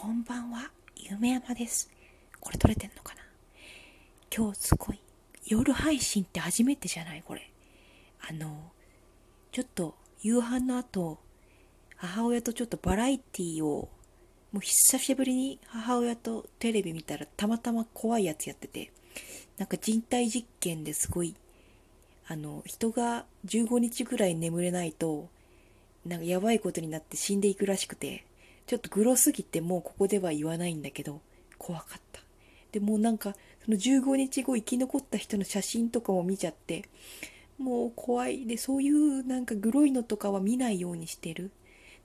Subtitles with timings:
[0.00, 1.90] こんばんは、夢山です。
[2.40, 3.20] これ撮れてんのかな？
[4.34, 5.00] 今日すごい、
[5.44, 7.50] 夜配信って初めてじゃないこれ。
[8.26, 8.72] あの、
[9.52, 11.18] ちょっと夕飯の後、
[11.96, 13.90] 母親とちょっとバラエティを、
[14.52, 18.90] もう久しぶりに母親とテレビ見たらたまたま怖いやつやってて、
[19.58, 21.34] なんか人体実験ですごい、
[22.26, 25.28] あの、人が15日ぐらい眠れないと、
[26.06, 28.24] なんかやばいことになって死んでいくらしくて、
[28.70, 31.20] ちょっとグロすぎてもうここでは言わないんだけど、
[31.58, 32.20] 怖かった。
[32.70, 33.34] でもうなんか、
[33.64, 36.84] その15日後生き残った人の写真とかも見ちゃって、
[37.58, 38.46] もう怖い。
[38.46, 41.50] で、そういうなんかグロいのとかは見ないようにしてる。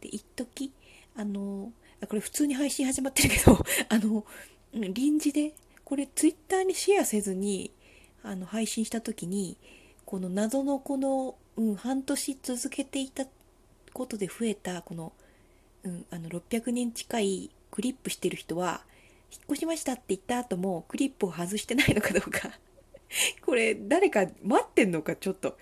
[0.00, 0.72] で、一時
[1.14, 1.70] あの、
[2.02, 3.58] あこれ普通に配信始まってるけど、
[3.90, 4.24] あの、
[4.72, 5.52] 臨時で、
[5.84, 7.72] これツイッターにシェアせずに、
[8.22, 9.58] あの、配信した時に、
[10.06, 13.26] この謎のこの、うん、半年続けていた
[13.92, 15.12] ことで増えた、この、
[15.84, 18.82] うん、あの600人近いクリップしてる人は
[19.30, 22.50] 引っ越しましたって言った後もクリップを外してないのかどうか。
[23.44, 25.58] これ誰か待ってんのかちょっと。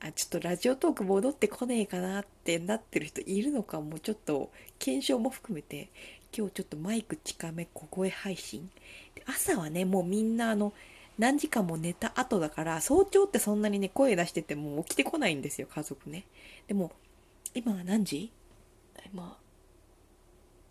[0.00, 5.88] あちょっとラジオトーク戻ってこねえかなってなってる人いるのかもちょっと検証も含めて。
[6.34, 8.70] 今日ちょっとマイク近め小声配信。
[9.14, 10.72] で朝はねもうみんなあの
[11.18, 16.24] 何時間も寝た後だから早朝ってそんなにね声出してても起きてこないんですよ家族ね。
[16.66, 16.90] でも
[17.54, 18.32] 今は何時？
[19.12, 19.36] 今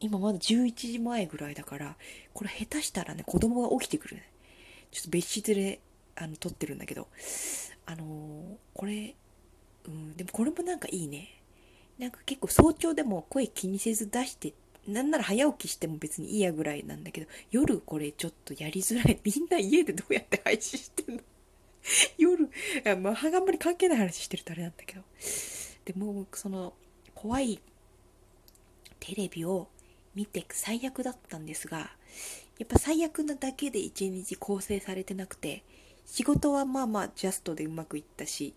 [0.01, 1.95] 今まだ11時前ぐらいだから、
[2.33, 4.29] これ下手したらね、子供が起きてくるね。
[4.91, 5.79] ちょっと別室で、
[6.15, 7.07] あの、撮ってるんだけど、
[7.85, 9.15] あのーこれ、
[9.85, 11.29] うん、でもこれもなんかいいね。
[11.99, 14.53] なんか結構早朝でも声気にせず出して、
[14.87, 19.19] なんなら早起きしても別にいいやぐらいなんだけど、夜これちょっとやりづらい。
[19.23, 21.21] みんな家でどうやって配信してんの？
[22.17, 22.49] 夜、
[22.85, 25.03] あまあ、あんまり関係ない話してるとあれなんだけど。
[25.85, 26.73] でも、その、
[27.13, 27.59] 怖い
[28.99, 29.67] テレビを
[30.15, 31.91] 見て最悪だったんですが、
[32.59, 35.63] やっぱ最悪なだけで一日構成されてなくて、
[36.05, 38.53] 仕事はまあまあジャストでうまくいったし、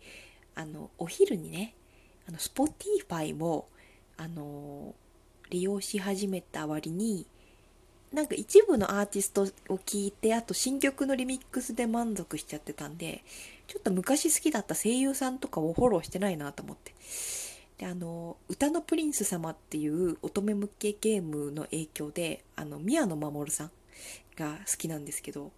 [0.54, 1.74] あの、お昼にね、
[2.28, 3.68] あの、Spotify も、
[4.16, 4.94] あの、
[5.50, 7.26] 利用し始めた割に、
[8.12, 13.24] なんか一部のアーティストを聞いて、あと新曲のリミックスで満足しちゃってたんで、
[13.66, 16.94] ちょっと昔好きだった声優さんとかをフォローしてないなと思って。
[17.78, 23.70] であの「歌のプリンス様」っていう乙女向けゲームの影響であの宮野真守さん
[24.36, 25.52] が好きなんですけど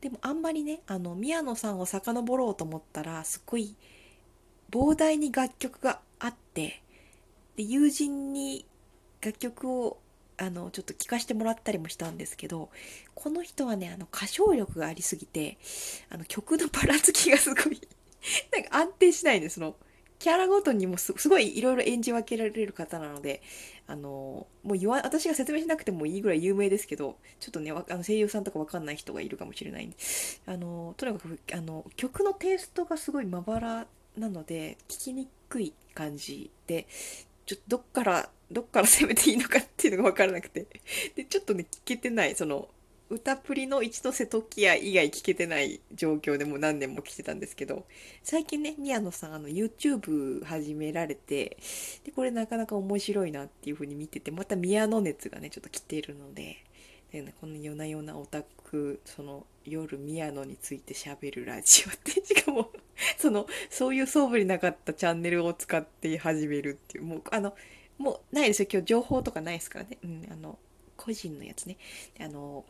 [0.00, 3.74] でもあんまりねあの宮野さんを遡ろうと思ったらすごい
[4.70, 6.82] 膨大に楽曲があって
[7.56, 8.66] で友人に
[9.20, 9.98] 楽曲を
[10.36, 12.70] あのちょっと聴かせてもらったりもしたんですけど
[13.14, 15.58] この人はねあの歌唱力がありすぎて
[16.10, 17.80] あの曲のばらつきがすごい
[18.52, 19.74] なんか安定しないんですその
[20.18, 23.40] キャラごとにもすごいいろいろ演じ分けられる方なので、
[23.86, 29.96] あの、もう言わ、私が説明しなくてもいいぐらい有名ですけど、ちょっとね、あの声優さんとかわかんない人がいるかもしれないんで、
[30.46, 33.86] あの、とにかく、あの、曲のテイストがすごいまばら
[34.16, 36.86] なので、聞きにくい感じで、
[37.46, 40.66] ちょっとどっから、どっから攻めていいのかっていうのがわからなくて、
[41.14, 42.68] で、ちょっとね、聞けてない、その、
[43.10, 47.86] 歌プリの一ノ瀬時也以外聞けてない状況でも何年も来てたんですけど、
[48.22, 51.56] 最近ね、宮野さん、あの、YouTube 始められて、
[52.04, 56.64] で、これなかなか面白いなっていう風に見てて、また宮野熱がね、ちょっと来ているので、
[57.10, 62.70] でね、この夜な夜なオタク、その、夜宮野について喋るラジオって、しかも、
[63.16, 67.56] その、そういう装備になかったチャンネルを使って始めるっていう、もう、あの、
[67.96, 69.96] もうないですよ、今日情報とかないですからね。
[70.04, 70.58] うん、あの、
[70.96, 71.78] 個人のやつね。
[72.20, 72.66] あの、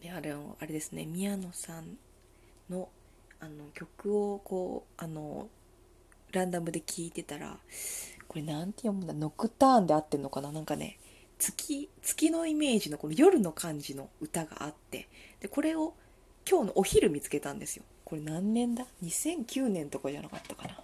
[0.00, 1.96] であれあれですね宮野さん
[2.70, 2.88] の
[3.40, 5.48] あの曲をこうあの
[6.32, 7.56] ランダムで聴いてたら
[8.28, 10.98] これなんて読むんだノクターンで合ってんのかななんかね
[11.38, 15.08] 月月のイメージのこの夜の感じの歌があって
[15.40, 15.94] でこれを
[16.48, 17.84] 今日のお昼見つけたんですよ。
[18.04, 20.78] これ何年だ？2009年とかじゃなかったかな。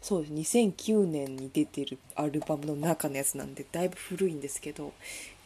[0.00, 0.58] そうです。
[0.58, 4.92] 2009年に出てるアルバムの中のやつなんでだいぶ古いんですけど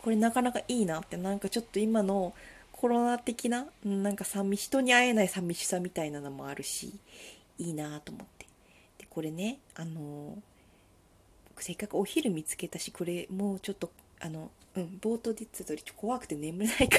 [0.04, 2.34] これなかなかいいなってなんかちょっと今の
[2.72, 6.92] コロナ的ななんか寂人に会えない寂しさみたいなのもあるし
[7.56, 8.46] いいなと思って。
[8.98, 10.36] でこれねあの
[11.58, 13.90] せっかくお昼見つけたしこれもうちょっと
[14.20, 16.98] あのうん冒頭で言ってた通りちょ怖くて眠れないか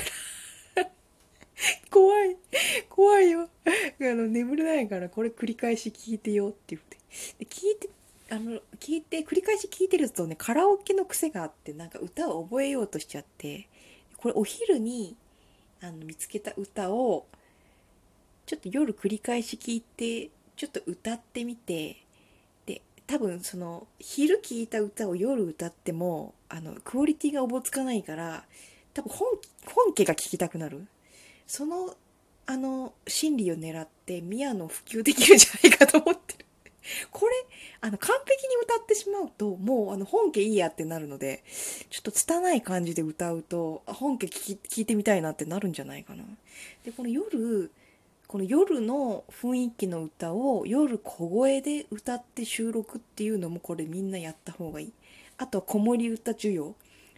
[0.75, 0.89] ら。
[1.91, 2.37] 怖い。
[2.89, 3.41] 怖いよ。
[3.43, 3.49] あ
[4.01, 6.97] の眠れないからこれ繰り返し聞いてよって言って。
[7.37, 7.87] で聞いて
[8.31, 13.67] あの聞いて繰り返し聞いてるとねカラオケの癖があってなんか歌を覚えようとしちゃって
[14.17, 15.15] これお昼に
[15.81, 17.27] あの見つけた歌を
[18.45, 21.97] ちょっと夜繰り返し聞いてちょっと歌ってみて
[22.65, 28.45] で多分その昼聴いた歌を夜歌ってもあのクオリティがおぼつかないから
[28.93, 29.27] 多分本
[29.65, 30.87] 本家が聴きたくなる。
[31.45, 31.95] その
[32.47, 36.24] あの心理を狙って宮野普及できるんじゃないかと思って
[37.11, 37.33] これ
[37.81, 41.43] あの完璧に歌ってしまうともうあの本家いいやってなるので
[41.89, 46.23] ちょっと拙い感じで歌うと本家聞き聞いてみたいなってなるんじゃないかな。
[46.83, 47.71] でこの夜
[48.27, 54.93] この夜の雰囲気の歌を夜小声で歌って収録っていうのもこれみんなやった方がいい。
[55.37, 56.75] あとは子守歌需要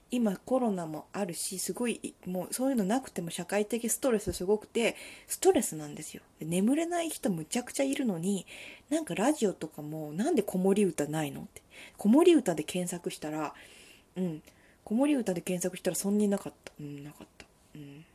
[0.09, 4.95] 今コロナもあるしすごいもうそういうのなくても社会的ストレスすごくて
[5.27, 6.21] ストレスなんですよ。
[6.39, 8.45] 眠れない人むちゃくちゃいるのに
[8.89, 11.61] なんかラジオとかもなんで子守歌ないのって。
[11.97, 13.53] 子守歌で検索したら
[14.15, 14.41] うん。
[14.83, 16.71] 子守歌で検索したらそんなになかった。
[16.79, 17.45] うんなかった。
[17.75, 18.05] うん。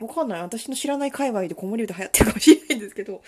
[0.00, 0.42] わかんない。
[0.42, 3.20] 私の知らない界隈で子守歌流行ってるかもしれないんですけど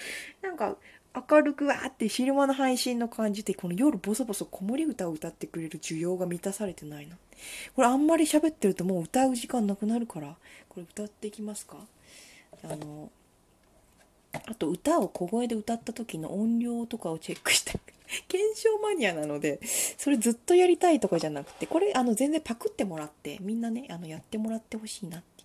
[0.43, 0.77] なんか
[1.15, 7.17] 明るくわーって昼間の配信の感じでこの夜ボソボソ子守歌を歌ってくれる需要が満たされてないな
[7.75, 10.37] これあんまり喋ってるともう歌う時間なくなるから。
[10.69, 11.79] これ歌っていきますか？
[12.63, 13.11] あの
[14.33, 17.81] あと歌を小声で歌った時の音量とかをチェックして。
[18.29, 19.61] 検証マニアなので
[19.99, 25.45] それずっとやりたいとかじゃなくてこれあの全然パクってもらってみんなねあのやってもらってほしいなって。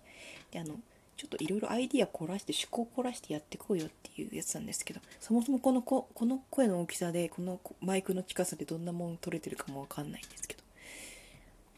[0.52, 0.76] であの
[1.16, 10.62] ちょっといろいろアイディア凝らして趣向凝らしてやってこうよっていうやつなんですけどそもそもこのここの声の大きさでこのマイクの近さでどんなもん取れてるかもわかんないんですけど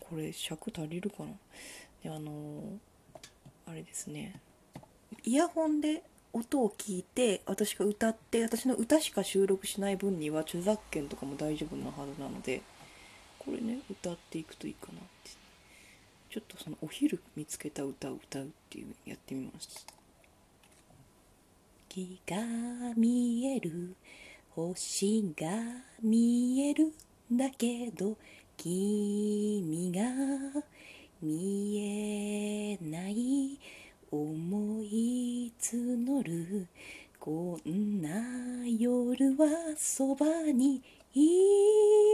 [0.00, 1.28] これ尺足りるかな？
[2.02, 2.78] であのー、
[3.70, 4.40] あれですね。
[5.24, 6.02] イヤホンで
[6.32, 12.62] 音を聞いて私が歌って私の歌しか収録しない分には著作権とかも大丈夫なはずなので
[13.38, 15.30] これね歌っていくといいかなって。
[16.30, 19.86] ちょっとそのお昼見つけた歌を歌うっていうやってみます
[21.88, 22.36] 月が
[22.96, 23.94] 見える
[24.54, 25.46] 星が
[26.02, 26.92] 見える
[27.32, 28.16] だけど
[28.56, 30.02] 君が
[31.22, 33.58] 見えない
[34.10, 36.66] 思い募る。
[37.20, 40.80] こんな夜はそばに
[41.14, 42.07] い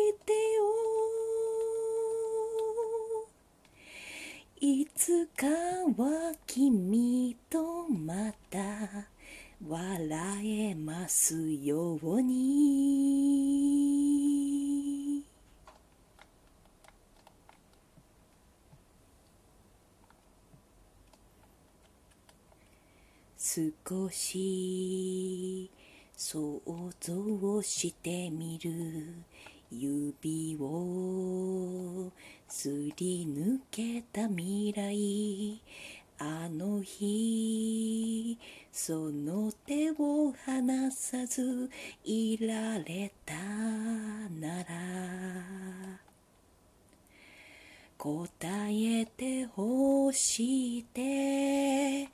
[4.66, 8.58] いつかは君とまた
[9.68, 13.44] 笑えますように。
[23.36, 25.70] 少し
[26.16, 26.62] 想
[26.98, 29.12] 像してみる。
[29.76, 32.12] 指を
[32.48, 35.60] すり抜けた未来。
[36.16, 38.38] あの日
[38.70, 41.68] その手を離さず
[42.04, 45.74] いられたなら。
[47.98, 48.28] 答
[48.70, 52.08] えてほしいて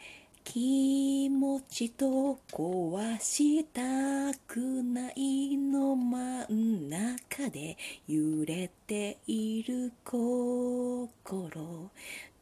[0.52, 7.76] 気持ちと壊したくないの真ん中で
[8.08, 11.88] 揺れている心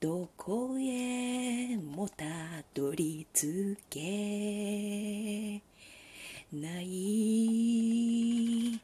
[0.00, 2.24] どこへもた
[2.72, 5.60] どり着け。
[6.50, 8.80] ない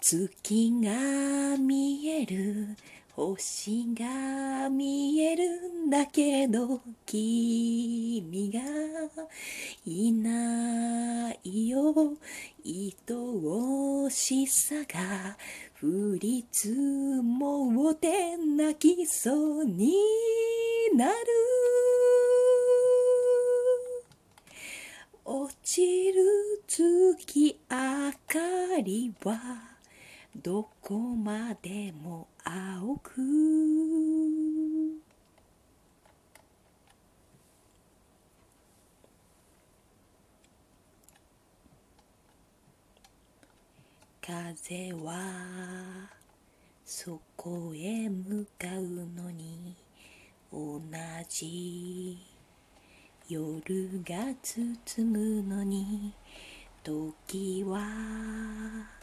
[0.00, 2.76] 月が見える
[3.16, 8.60] 星が見えるんだけど君が
[9.86, 11.94] いないよ。
[12.62, 15.38] 愛おしさが
[15.82, 19.94] 降り積もって泣きそうに
[20.94, 21.14] なる。
[25.24, 26.22] 落ちる
[26.66, 29.75] 月明かりは
[30.42, 33.20] どこまでも青く。
[44.20, 46.10] 風は
[46.84, 48.82] そこへ向かう
[49.14, 49.76] のに
[50.52, 50.80] 同
[51.28, 52.18] じ
[53.28, 56.12] 夜が包むのに
[56.82, 58.95] 時は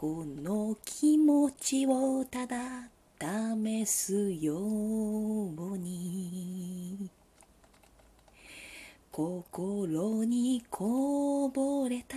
[0.00, 2.88] この気持ちをただ
[3.20, 7.10] 試すように。
[9.10, 12.16] 心にこぼれた。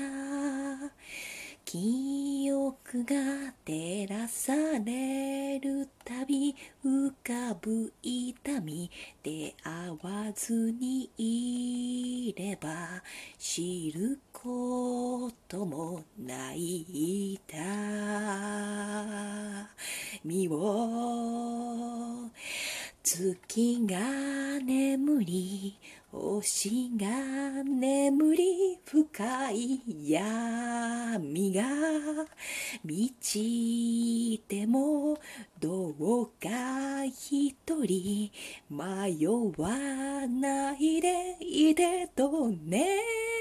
[1.65, 4.53] 記憶が照らさ
[4.83, 8.91] れるたび浮かぶ痛み
[9.23, 13.01] 出会わずにいれば
[13.37, 17.57] 知ることもない痛
[20.25, 22.29] みを
[23.03, 23.97] 月が
[24.63, 25.77] 眠り
[26.11, 27.07] 星が
[27.63, 31.63] 眠り深い闇が
[32.83, 35.17] 満ちても
[35.57, 38.29] どうか一人
[38.69, 39.25] 迷
[39.57, 43.31] わないでいてと願う。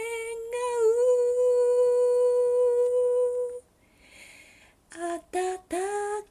[5.01, 5.59] 暖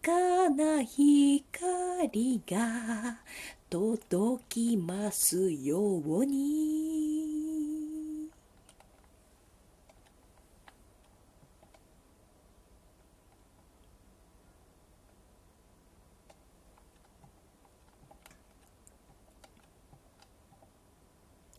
[0.02, 1.09] かな日
[2.46, 3.20] が
[3.70, 7.10] 届きますように。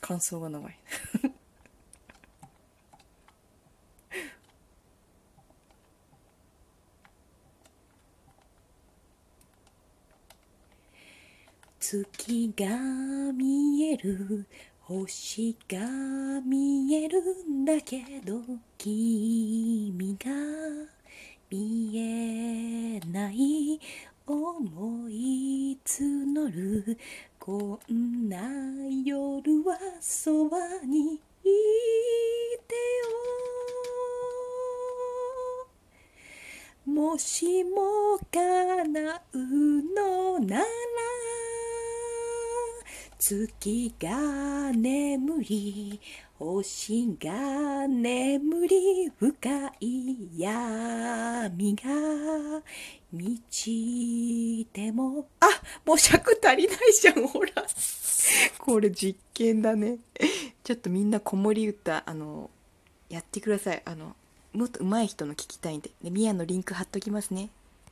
[0.01, 0.77] 感想が長い。
[12.31, 14.47] 月が見える
[14.83, 15.81] 星が
[16.47, 17.21] 見える
[17.51, 18.41] んだけど
[18.79, 20.31] 君が
[21.51, 23.81] 見えない
[24.29, 26.99] 思い募る
[27.41, 28.39] こんな
[29.05, 30.57] 夜はそば
[30.87, 31.19] にい
[32.69, 32.75] て
[36.87, 39.39] よもしも叶う
[39.97, 40.65] のなら
[43.21, 46.01] 月が眠り
[46.39, 52.63] 星が眠り深い闇が
[53.13, 55.47] 満ちてもあ
[55.85, 57.51] もう尺足りないじゃんほら。
[58.59, 59.99] これ実験だね。
[60.65, 62.49] ちょっとみんな子守歌あの
[63.11, 63.83] やってください。
[63.85, 64.17] あの
[64.55, 65.91] もっと上手い人の聞きたいんで。
[66.03, 67.51] でミヤのリンク貼っときますね。